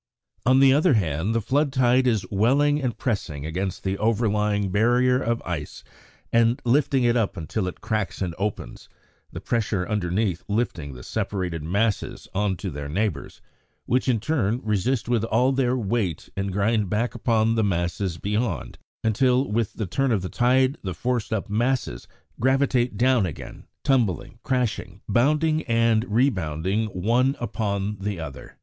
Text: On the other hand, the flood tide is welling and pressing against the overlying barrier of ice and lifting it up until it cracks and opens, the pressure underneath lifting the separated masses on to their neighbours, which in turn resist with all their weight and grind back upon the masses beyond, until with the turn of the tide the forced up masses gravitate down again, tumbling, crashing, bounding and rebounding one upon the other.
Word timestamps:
On 0.47 0.59
the 0.61 0.73
other 0.73 0.95
hand, 0.95 1.35
the 1.35 1.41
flood 1.41 1.71
tide 1.71 2.07
is 2.07 2.25
welling 2.31 2.81
and 2.81 2.97
pressing 2.97 3.45
against 3.45 3.83
the 3.83 3.99
overlying 3.99 4.71
barrier 4.71 5.21
of 5.21 5.43
ice 5.45 5.83
and 6.33 6.59
lifting 6.65 7.03
it 7.03 7.15
up 7.15 7.37
until 7.37 7.67
it 7.67 7.81
cracks 7.81 8.19
and 8.19 8.33
opens, 8.39 8.89
the 9.31 9.39
pressure 9.39 9.87
underneath 9.87 10.43
lifting 10.47 10.93
the 10.95 11.03
separated 11.03 11.61
masses 11.61 12.27
on 12.33 12.57
to 12.57 12.71
their 12.71 12.89
neighbours, 12.89 13.41
which 13.85 14.09
in 14.09 14.19
turn 14.19 14.59
resist 14.63 15.07
with 15.07 15.23
all 15.25 15.51
their 15.51 15.77
weight 15.77 16.29
and 16.35 16.51
grind 16.51 16.89
back 16.89 17.13
upon 17.13 17.53
the 17.53 17.63
masses 17.63 18.17
beyond, 18.17 18.79
until 19.03 19.51
with 19.51 19.73
the 19.73 19.85
turn 19.85 20.11
of 20.11 20.23
the 20.23 20.29
tide 20.29 20.79
the 20.81 20.95
forced 20.95 21.31
up 21.31 21.47
masses 21.47 22.07
gravitate 22.39 22.97
down 22.97 23.27
again, 23.27 23.65
tumbling, 23.83 24.39
crashing, 24.41 25.01
bounding 25.07 25.61
and 25.67 26.05
rebounding 26.11 26.87
one 26.87 27.35
upon 27.39 27.97
the 27.99 28.19
other. 28.19 28.57